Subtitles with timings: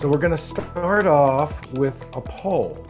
[0.00, 2.86] So we're going to start off with a poll.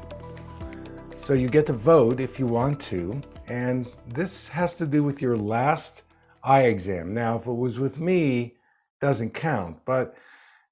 [1.16, 5.20] So you get to vote if you want to, and this has to do with
[5.20, 6.02] your last
[6.44, 7.12] eye exam.
[7.12, 8.54] Now, if it was with me,
[9.00, 10.14] doesn't count, but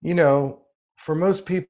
[0.00, 0.62] you know,
[0.94, 1.66] for most people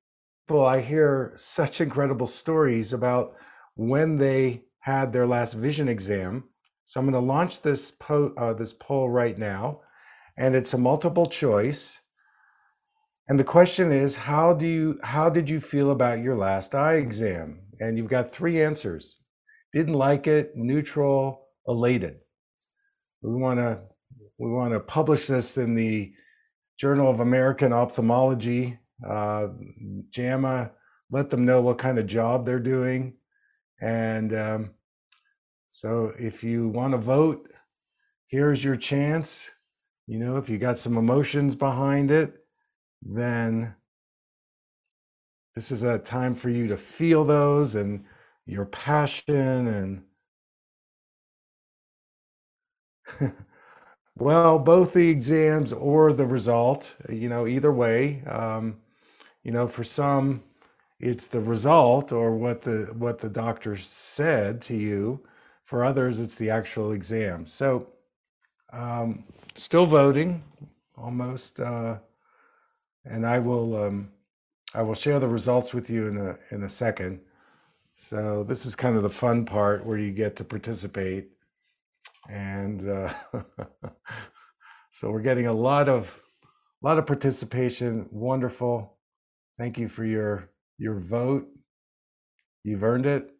[0.50, 3.36] I hear such incredible stories about
[3.74, 6.44] when they had their last vision exam.
[6.84, 9.80] So I'm going to launch this po- uh, this poll right now,
[10.36, 12.00] and it's a multiple choice.
[13.28, 16.94] And the question is, how do you how did you feel about your last eye
[16.94, 17.60] exam?
[17.80, 19.18] And you've got three answers.
[19.72, 22.20] Didn't like it, neutral, elated.
[23.20, 23.80] We want to
[24.38, 26.12] we want to publish this in the
[26.78, 29.48] Journal of American Ophthalmology, uh,
[30.10, 30.70] JAMA,
[31.10, 33.14] let them know what kind of job they're doing.
[33.80, 34.70] And um,
[35.68, 37.48] so if you want to vote,
[38.28, 39.50] here's your chance.
[40.06, 42.34] You know, if you got some emotions behind it,
[43.02, 43.74] then
[45.54, 48.04] this is a time for you to feel those and
[48.46, 50.02] your passion and
[54.16, 58.76] well both the exams or the result you know either way um,
[59.42, 60.42] you know for some
[61.00, 65.20] it's the result or what the what the doctor said to you.
[65.64, 67.46] For others it's the actual exam.
[67.46, 67.88] So
[68.72, 69.24] um,
[69.54, 70.42] still voting
[70.96, 71.98] almost uh,
[73.04, 74.10] and I will um,
[74.74, 77.20] I will share the results with you in a in a second.
[77.96, 81.30] So this is kind of the fun part where you get to participate,
[82.28, 83.12] and uh,
[84.92, 86.20] so we're getting a lot of
[86.82, 88.08] a lot of participation.
[88.10, 88.96] Wonderful.
[89.58, 91.48] Thank you for your your vote.
[92.62, 93.30] You've earned it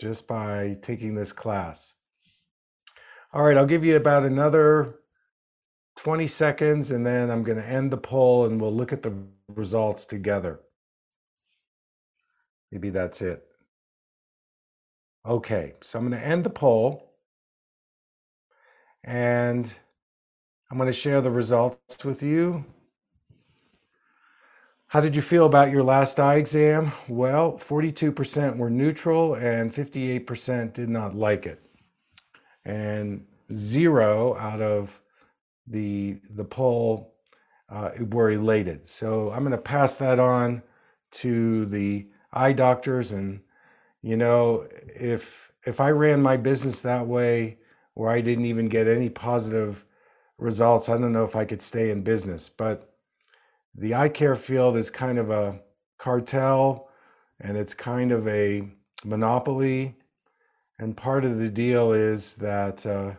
[0.00, 1.92] just by taking this class.
[3.32, 4.94] All right, I'll give you about another
[5.98, 9.12] 20 seconds and then I'm going to end the poll and we'll look at the
[9.48, 10.60] results together.
[12.70, 13.44] Maybe that's it.
[15.26, 17.14] Okay, so I'm going to end the poll
[19.02, 19.72] and
[20.70, 22.64] I'm going to share the results with you.
[24.86, 26.92] How did you feel about your last eye exam?
[27.08, 31.60] Well, 42% were neutral and 58% did not like it.
[32.64, 34.97] And zero out of
[35.70, 37.14] the the poll
[37.70, 38.88] uh, were elated.
[38.88, 40.62] So I'm going to pass that on
[41.10, 43.40] to the eye doctors, and
[44.02, 47.58] you know, if if I ran my business that way,
[47.94, 49.84] where I didn't even get any positive
[50.38, 52.48] results, I don't know if I could stay in business.
[52.48, 52.92] But
[53.74, 55.60] the eye care field is kind of a
[55.98, 56.88] cartel,
[57.40, 58.68] and it's kind of a
[59.04, 59.96] monopoly.
[60.78, 62.86] And part of the deal is that.
[62.86, 63.12] Uh,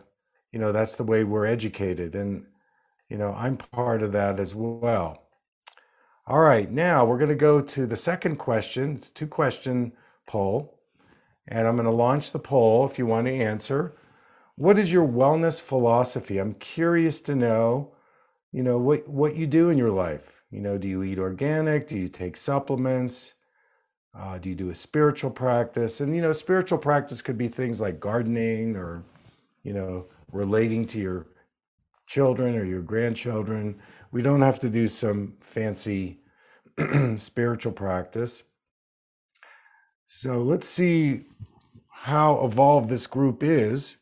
[0.52, 2.44] you know that's the way we're educated and
[3.08, 5.22] you know i'm part of that as well.
[6.26, 9.92] All right now we're going to go to the second question it's two question
[10.26, 10.78] poll
[11.48, 13.94] and i'm going to launch the poll if you want to answer.
[14.56, 16.38] What is your wellness philosophy?
[16.38, 17.92] I'm curious to know
[18.52, 20.42] you know what what you do in your life.
[20.50, 21.88] You know do you eat organic?
[21.88, 23.34] Do you take supplements?
[24.12, 26.00] Uh, do you do a spiritual practice?
[26.00, 29.04] And you know spiritual practice could be things like gardening or
[29.62, 31.26] you know relating to your
[32.06, 33.80] children or your grandchildren.
[34.12, 36.20] We don't have to do some fancy
[37.16, 38.42] spiritual practice.
[40.06, 41.22] So let's see
[41.88, 43.96] how evolved this group is.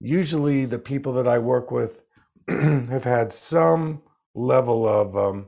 [0.00, 2.02] Usually, the people that I work with
[2.48, 4.02] have had some
[4.34, 5.46] level of um,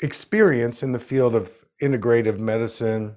[0.00, 1.50] experience in the field of
[1.82, 3.16] integrative medicine.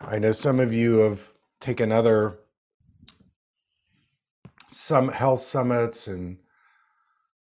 [0.00, 1.20] I know some of you have
[1.60, 2.38] taken other
[4.72, 6.38] some health summits and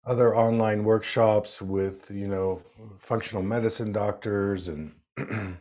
[0.06, 2.62] other online workshops with you know
[3.00, 4.94] functional medicine doctors and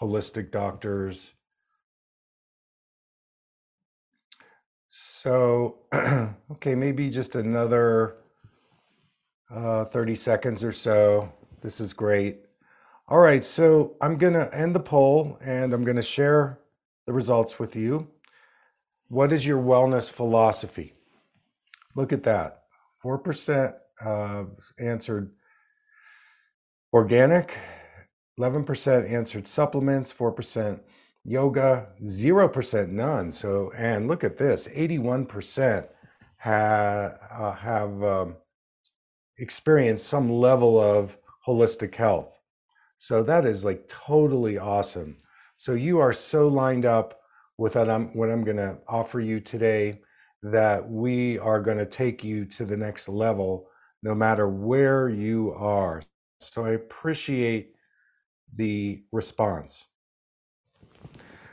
[0.00, 1.32] holistic doctors.
[4.88, 5.76] So
[6.52, 8.16] okay maybe just another
[9.54, 11.32] uh, 30 seconds or so.
[11.60, 12.40] This is great.
[13.08, 16.58] All right, so I'm to end the poll and I'm to share
[17.06, 18.08] the results with you.
[19.12, 20.94] What is your wellness philosophy?
[21.94, 22.62] Look at that.
[23.04, 24.44] 4% uh,
[24.78, 25.34] answered
[26.94, 27.52] organic,
[28.40, 30.80] 11% answered supplements, 4%
[31.24, 33.32] yoga, 0% none.
[33.32, 35.88] So, and look at this 81%
[36.40, 38.36] ha- uh, have um,
[39.36, 42.40] experienced some level of holistic health.
[42.96, 45.18] So that is like totally awesome.
[45.58, 47.21] So you are so lined up
[47.62, 50.00] with what I'm what I'm going to offer you today
[50.42, 53.68] that we are going to take you to the next level
[54.02, 56.02] no matter where you are.
[56.40, 57.76] So I appreciate
[58.56, 59.84] the response.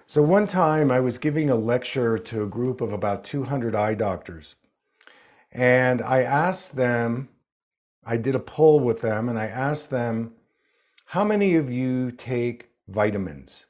[0.07, 3.93] So one time I was giving a lecture to a group of about 200 eye
[3.93, 4.55] doctors.
[5.51, 7.29] And I asked them,
[8.03, 10.33] I did a poll with them and I asked them
[11.05, 13.67] how many of you take vitamins?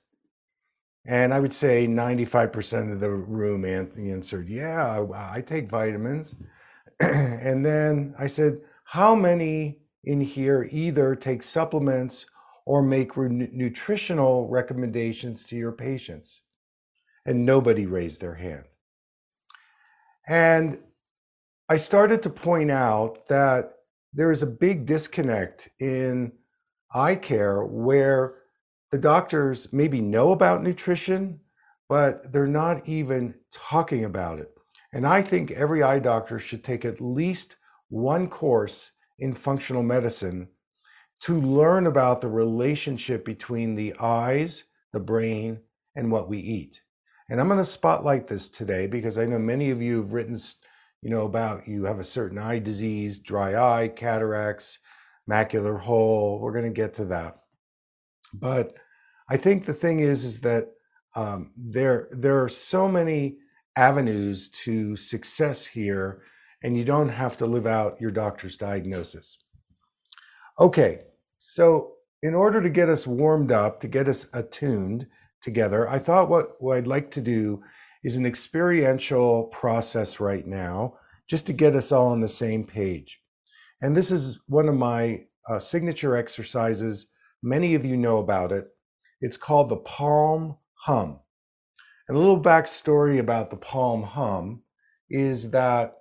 [1.09, 6.35] And I would say 95% of the room answered, Yeah, I, I take vitamins.
[6.99, 12.27] and then I said, How many in here either take supplements
[12.67, 16.41] or make re- nutritional recommendations to your patients?
[17.25, 18.65] And nobody raised their hand.
[20.27, 20.77] And
[21.69, 23.73] I started to point out that
[24.13, 26.33] there is a big disconnect in
[26.93, 28.38] eye care where
[28.91, 31.39] the doctors maybe know about nutrition,
[31.87, 34.51] but they're not even talking about it.
[34.93, 37.57] And I think every eye doctor should take at least
[37.89, 40.47] one course in functional medicine
[41.21, 44.63] to learn about the relationship between the eyes,
[44.93, 45.59] the brain,
[45.95, 46.81] and what we eat.
[47.29, 50.37] And I'm going to spotlight this today because I know many of you have written,
[51.01, 54.79] you know, about you have a certain eye disease, dry eye, cataracts,
[55.29, 56.39] macular hole.
[56.39, 57.39] We're going to get to that.
[58.33, 58.73] But
[59.29, 60.69] I think the thing is, is that
[61.15, 63.37] um, there there are so many
[63.75, 66.21] avenues to success here,
[66.63, 69.37] and you don't have to live out your doctor's diagnosis.
[70.59, 71.01] Okay,
[71.39, 75.07] so in order to get us warmed up, to get us attuned
[75.41, 77.63] together, I thought what, what I'd like to do
[78.03, 80.95] is an experiential process right now,
[81.29, 83.19] just to get us all on the same page.
[83.81, 87.07] And this is one of my uh, signature exercises.
[87.41, 88.67] Many of you know about it.
[89.21, 91.19] It's called the Palm Hum.
[92.07, 94.61] And a little backstory about the Palm Hum
[95.09, 95.97] is that,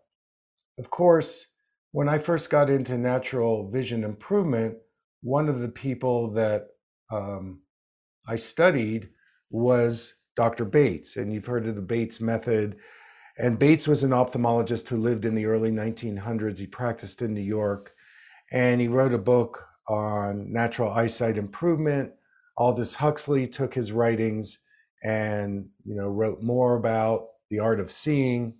[0.79, 1.46] of course,
[1.93, 4.76] when I first got into natural vision improvement,
[5.23, 6.69] one of the people that
[7.11, 7.61] um,
[8.26, 9.11] I studied
[9.50, 10.64] was Dr.
[10.64, 11.17] Bates.
[11.17, 12.76] And you've heard of the Bates method.
[13.38, 16.58] And Bates was an ophthalmologist who lived in the early 1900s.
[16.58, 17.93] He practiced in New York
[18.52, 22.12] and he wrote a book on natural eyesight improvement.
[22.56, 24.58] Aldous Huxley took his writings
[25.02, 28.55] and you know wrote more about the art of seeing.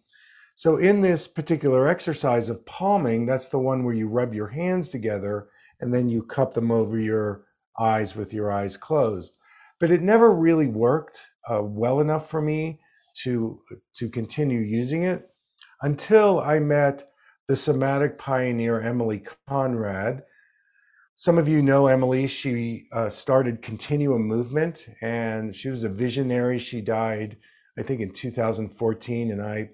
[0.57, 4.89] So in this particular exercise of palming, that's the one where you rub your hands
[4.89, 5.49] together
[5.81, 7.45] and then you cup them over your
[7.79, 9.35] eyes with your eyes closed.
[9.79, 12.81] But it never really worked uh, well enough for me
[13.23, 13.61] to
[13.97, 15.29] to continue using it
[15.83, 17.11] until I met
[17.49, 20.23] the somatic pioneer Emilie Conrad.
[21.21, 22.29] Some of you know Emilie.
[22.29, 26.61] She uh, started Continuum Movement and she was a visionary.
[26.61, 27.39] She died,
[27.77, 29.71] I think, in 2014, and I,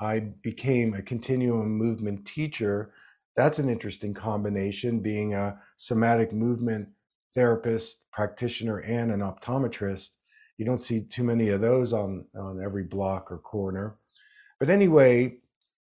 [0.00, 2.90] I became a Continuum Movement teacher.
[3.36, 6.88] That's an interesting combination, being a somatic movement
[7.36, 10.08] therapist, practitioner, and an optometrist.
[10.58, 13.94] You don't see too many of those on, on every block or corner.
[14.58, 15.36] But anyway,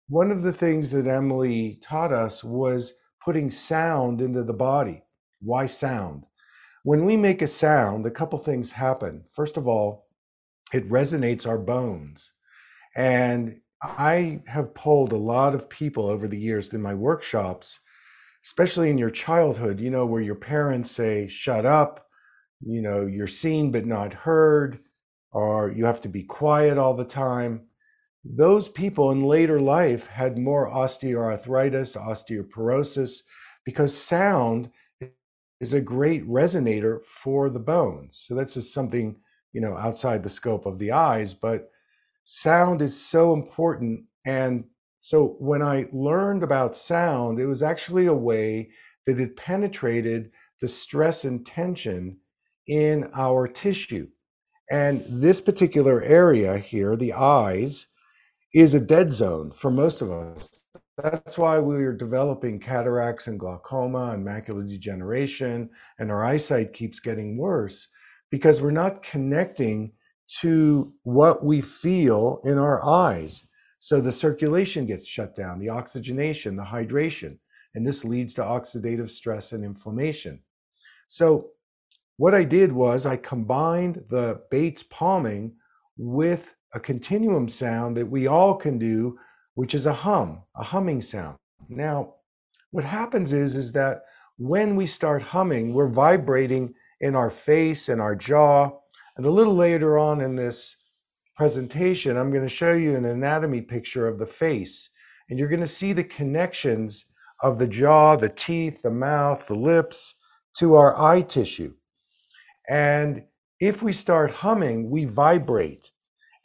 [0.10, 2.96] one of the things that Emilie taught us was
[3.26, 5.02] putting sound into the body.
[5.42, 6.26] Why sound?
[6.84, 9.24] When we make a sound, a couple things happen.
[9.34, 10.06] First of all,
[10.72, 12.32] it resonates our bones.
[12.96, 17.80] And I have polled a lot of people over the years in my workshops,
[18.46, 22.06] especially in your childhood, you know, where your parents say, shut up,
[22.62, 24.80] you know, you're seen but not heard,
[25.32, 27.62] or you have to be quiet all the time
[28.26, 33.22] those people in later life had more osteoarthritis, osteoporosis,
[33.66, 34.72] because sound
[35.62, 38.26] is a great resonator for the bones.
[38.28, 39.16] So that's just something,
[39.54, 41.70] you know, outside the scope of the eyes, but
[42.24, 44.04] sound is so important.
[44.26, 44.66] And
[45.02, 48.70] so when I learned about sound, it was actually a way
[49.06, 52.18] that it penetrated the stress and tension
[52.68, 54.08] in our tissue.
[54.72, 57.86] And this particular area here, the eyes,
[58.56, 60.50] is a dead zone for most of us.
[61.04, 65.70] That's why we are developing cataracts and glaucoma and macular degeneration,
[66.00, 67.90] and our eyesight keeps getting worse
[68.32, 69.92] because we're not connecting
[70.40, 73.44] to what we feel in our eyes.
[73.80, 77.38] So the circulation gets shut down, the oxygenation, the hydration,
[77.76, 80.40] and this leads to oxidative stress and inflammation.
[81.10, 81.50] So
[82.16, 85.56] what I did was I combined the Bates palming
[85.98, 89.18] with a continuum sound that we all can do,
[89.56, 91.38] which is a hum, a humming sound.
[91.70, 92.16] Now,
[92.72, 94.04] what happens is is that
[94.38, 98.70] when we start humming, we're vibrating in our face and our jaw.
[99.16, 100.76] And a little later on in this
[101.38, 104.90] presentation, I'm going to show you an anatomy picture of the face.
[105.30, 107.06] And you're going to see the connections
[107.42, 110.16] of the jaw, the teeth, the mouth, the lips
[110.58, 111.74] to our eye tissue.
[112.70, 113.24] And
[113.62, 115.92] if we start humming, we vibrate.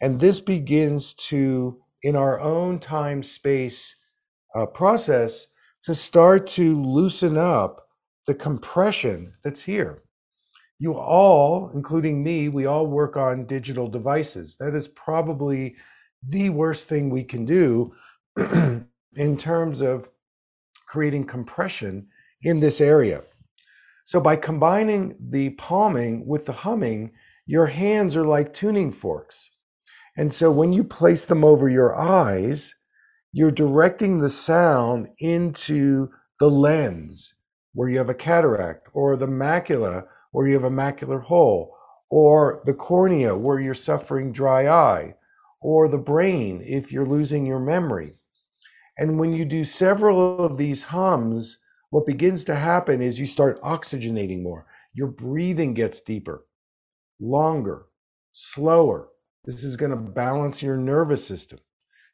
[0.00, 3.94] And this begins to, in our own time space
[4.54, 5.46] uh, process,
[5.82, 7.88] to start to loosen up
[8.26, 10.02] the compression that's here.
[10.78, 14.56] You all, including me, we all work on digital devices.
[14.58, 15.76] That is probably
[16.28, 17.94] the worst thing we can do
[18.36, 20.08] in terms of
[20.86, 22.06] creating compression
[22.42, 23.22] in this area.
[24.04, 27.12] So by combining the palming with the humming,
[27.46, 29.50] your hands are like tuning forks.
[30.16, 32.74] And so when you place them over your eyes,
[33.32, 37.34] you're directing the sound into the lens
[37.72, 41.76] where you have a cataract, or the macula where you have a macular hole,
[42.08, 45.14] or the cornea where you're suffering dry eye,
[45.60, 48.14] or the brain if you're losing your memory.
[48.98, 51.58] And when you do several of these hums,
[51.90, 54.66] what begins to happen is you start oxygenating more.
[54.92, 56.46] Your breathing gets deeper,
[57.20, 57.86] longer,
[58.32, 59.08] slower.
[59.44, 61.60] This is going to balance your nervous system.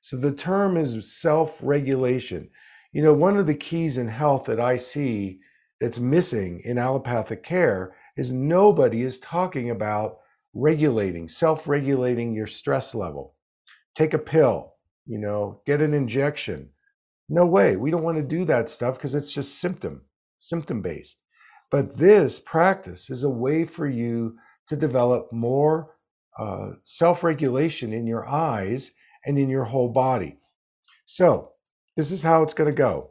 [0.02, 2.50] So the term is self regulation.
[2.92, 5.40] You know, one of the keys in health that I see
[5.80, 10.18] that's missing in allopathic care is nobody is talking about
[10.54, 13.34] regulating, self regulating your stress level.
[13.94, 14.74] Take a pill,
[15.06, 16.70] you know, get an injection,
[17.28, 17.76] no way.
[17.76, 20.02] We don't want to do that stuff because it's just symptom,
[20.38, 21.16] symptom based.
[21.70, 24.36] But this practice is a way for you
[24.68, 25.95] to develop more
[26.38, 28.90] uh, self regulation in your eyes
[29.24, 30.38] and in your whole body.
[31.06, 31.52] So,
[31.96, 33.10] this is how it's going to go.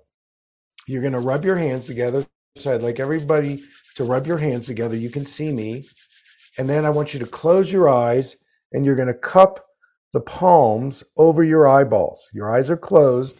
[0.87, 2.25] You're going to rub your hands together.
[2.57, 3.63] So, I'd like everybody
[3.95, 4.95] to rub your hands together.
[4.95, 5.87] You can see me.
[6.57, 8.37] And then I want you to close your eyes
[8.71, 9.65] and you're going to cup
[10.13, 12.27] the palms over your eyeballs.
[12.33, 13.37] Your eyes are closed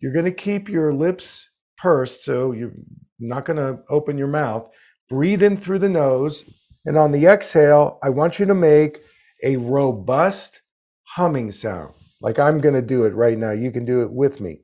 [0.00, 2.74] you're going to keep your lips pursed, so you're
[3.18, 4.68] not going to open your mouth.
[5.08, 6.44] Breathe in through the nose.
[6.84, 9.00] And on the exhale, I want you to make
[9.42, 10.62] a robust
[11.04, 11.94] humming sound.
[12.20, 13.52] Like I'm going to do it right now.
[13.52, 14.60] You can do it with me.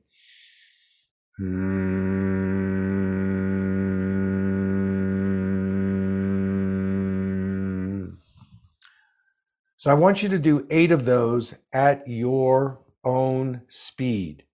[9.77, 14.45] So I want you to do eight of those at your own speed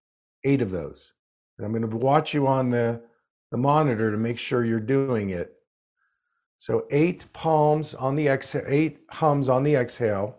[0.44, 1.14] eight of those.
[1.58, 3.02] And I'm going to watch you on the,
[3.52, 5.54] the monitor to make sure you're doing it.
[6.60, 10.36] So eight palms on the exhale, eight hums on the exhale.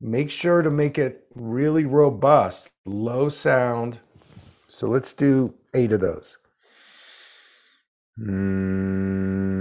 [0.00, 4.00] Make sure to make it really robust, low sound.
[4.66, 6.38] So let's do eight of those.
[8.18, 9.51] Mm.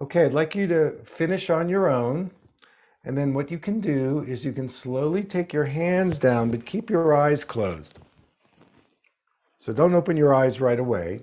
[0.00, 2.30] Okay, I'd like you to finish on your own.
[3.04, 6.66] And then what you can do is you can slowly take your hands down, but
[6.66, 7.98] keep your eyes closed.
[9.56, 11.22] So don't open your eyes right away.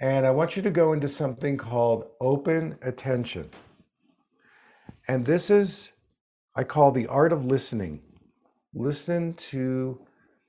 [0.00, 3.50] And I want you to go into something called open attention.
[5.06, 5.92] And this is,
[6.56, 8.00] I call the art of listening.
[8.74, 10.00] Listen to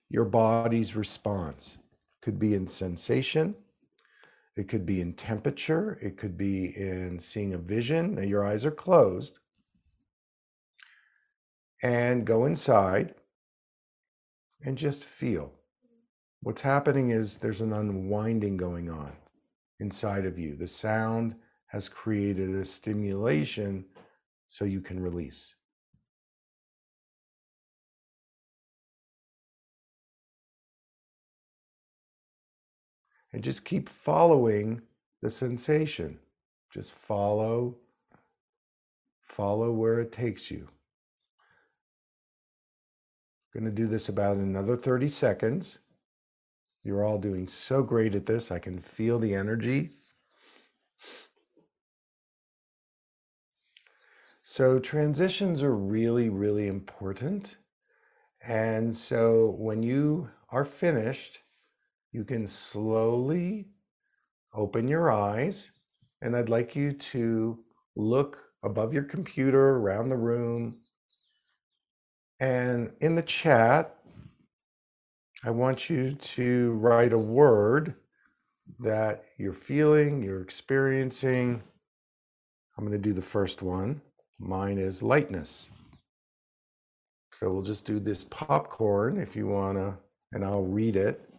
[0.09, 1.77] your body's response.
[2.21, 3.53] Could be in sensation,
[4.57, 8.15] It could be in temperature, it could be in seeing a vision.
[8.15, 9.39] Now, your eyes are closed.
[11.83, 13.15] And go inside
[14.63, 15.51] and just feel.
[16.41, 19.13] What's happening is there's an unwinding going on
[19.79, 20.55] inside of you.
[20.55, 21.35] The sound
[21.67, 23.85] has created a stimulation
[24.47, 25.55] so you can release.
[33.33, 34.81] And just keep following
[35.21, 36.19] the sensation.
[36.73, 37.77] Just follow,
[39.21, 40.67] follow where it takes you.
[43.53, 45.79] I'm Going to do this about another 30 seconds.
[46.83, 48.51] You're all doing so great at this.
[48.51, 49.91] I can feel the energy.
[54.43, 57.57] So, transitions are really, really important.
[58.43, 61.39] And so, when you are finished,
[62.11, 63.67] you can slowly
[64.53, 65.71] open your eyes.
[66.21, 67.57] And I'd like you to
[67.95, 70.77] look above your computer, around the room.
[72.39, 73.95] And in the chat,
[75.43, 77.95] I want you to write a word
[78.79, 81.63] that you're feeling, you're experiencing.
[82.77, 84.01] I'm going to do the first one.
[84.39, 85.69] Mine is lightness.
[87.33, 89.97] So we'll just do this popcorn if you want to,
[90.33, 91.30] and I'll read it.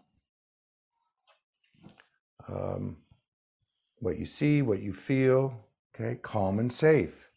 [2.48, 2.96] Um,
[3.98, 5.54] what you see, what you feel.
[5.94, 7.28] Okay, calm and safe.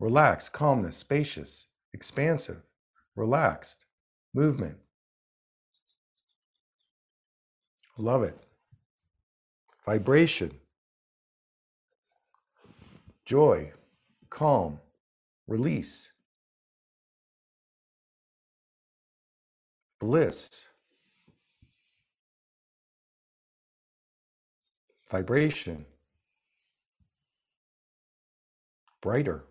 [0.00, 2.62] Relaxed, calmness, spacious, expansive,
[3.16, 3.84] relaxed,
[4.34, 4.76] movement,
[7.98, 8.38] Love it.
[9.84, 10.52] Vibration,
[13.24, 13.72] joy,
[14.30, 14.78] calm,
[15.48, 16.12] release,
[19.98, 20.68] bliss,
[25.10, 25.84] vibration,
[29.00, 29.44] brighter.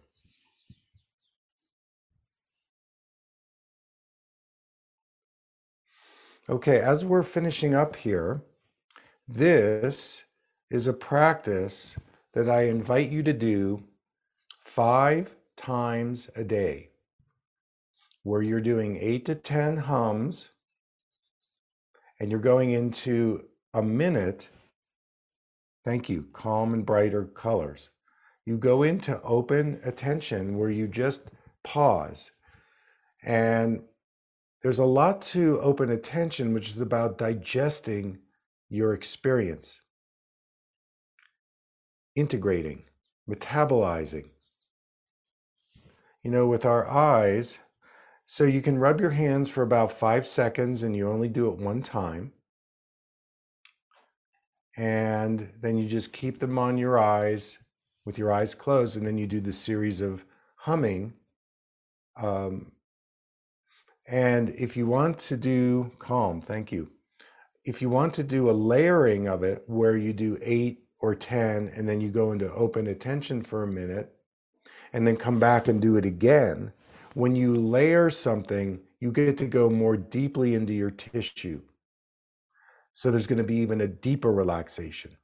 [6.49, 8.41] Okay, as we're finishing up here,
[9.27, 10.23] this
[10.69, 11.95] is a practice
[12.33, 13.83] that I invite you to do
[14.63, 16.89] five times a day,
[18.23, 20.51] where you're doing eight to 10 hums
[22.19, 24.47] and you're going into a minute.
[25.87, 27.91] Thank you, calm and brighter colors.
[28.45, 31.31] You go into open attention where you just
[31.63, 32.29] pause
[33.23, 33.81] and
[34.61, 38.17] there's a lot to open attention, which is about digesting
[38.67, 39.79] your experience,
[42.17, 42.83] integrating,
[43.29, 44.25] metabolizing.
[46.21, 47.59] You know, with our eyes,
[48.25, 51.57] so you can rub your hands for about five seconds and you only do it
[51.57, 52.33] one time.
[54.77, 57.57] And then you just keep them on your eyes
[58.05, 58.95] with your eyes closed.
[58.95, 60.23] And then you do the series of
[60.55, 61.13] humming
[62.17, 62.71] um,
[64.07, 66.89] and if you want to do calm, thank you.
[67.65, 71.71] If you want to do a layering of it where you do eight or 10
[71.75, 74.13] and then you go into open attention for a minute
[74.93, 76.71] and then come back and do it again,
[77.13, 81.61] when you layer something, you get to go more deeply into your tissue.
[82.97, 85.15] So there's going to be even a deeper relaxation.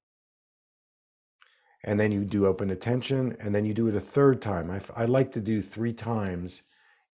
[1.84, 4.70] And then you do open attention and then you do it a third time.
[4.70, 6.62] I, I like to do three times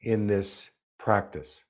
[0.02, 1.64] in this practice.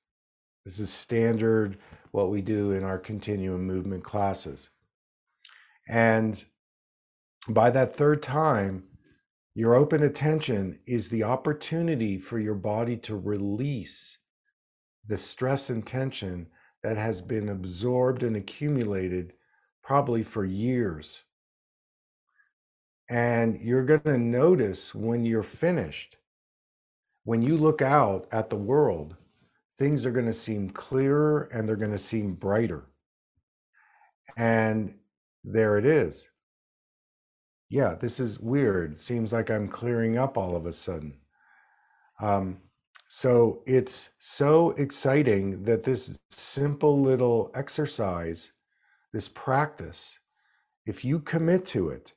[0.64, 1.78] This is standard
[2.10, 4.70] what we do in our continuum movement classes.
[5.88, 6.44] And
[7.48, 8.82] by that third time,
[9.54, 14.18] your open attention is the opportunity for your body to release
[15.06, 16.48] the stress and tension
[16.82, 19.32] that has been absorbed and accumulated
[19.82, 21.24] probably for years.
[23.10, 26.16] And you're going to notice when you're finished,
[27.24, 29.16] when you look out at the world,
[29.78, 32.84] things are going to seem clearer and they're going to seem brighter.
[34.36, 34.94] And
[35.42, 36.28] there it is.
[37.68, 38.98] Yeah, this is weird.
[38.98, 41.14] Seems like I'm clearing up all of a sudden.
[42.20, 42.58] Um,
[43.12, 48.52] so it's so exciting that this simple little exercise,
[49.12, 50.20] this practice,
[50.86, 52.12] if you commit to it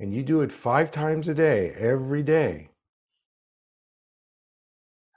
[0.00, 2.70] and you do it five times a day, every day,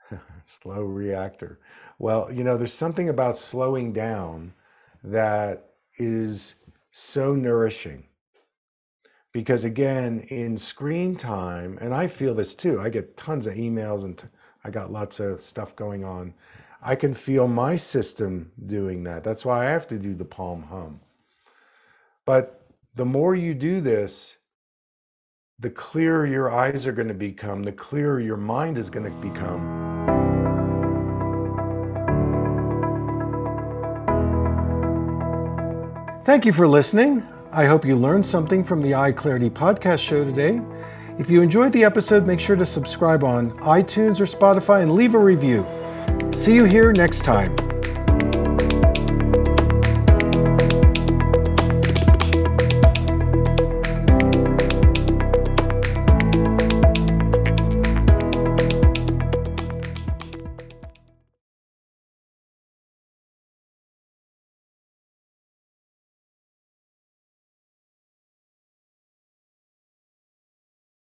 [0.44, 1.58] slow reactor.
[1.98, 4.54] Well, you know, there's something about slowing down
[5.02, 6.54] that is
[6.92, 8.04] so nourishing.
[9.32, 14.04] Because again, in screen time, and I feel this too, I get tons of emails
[14.04, 14.28] and t-
[14.66, 16.34] I got lots of stuff going on.
[16.82, 19.22] I can feel my system doing that.
[19.22, 20.98] That's why I have to do the palm hum.
[22.24, 24.38] But the more you do this,
[25.60, 29.16] the clearer your eyes are going to become, the clearer your mind is going to
[29.28, 29.62] become.
[36.24, 37.22] Thank you for listening.
[37.52, 40.60] I hope you learned something from the Eye Clarity podcast show today.
[41.18, 45.14] If you enjoyed the episode, make sure to subscribe on iTunes or Spotify and leave
[45.14, 45.64] a review.
[46.32, 47.65] See you here next time.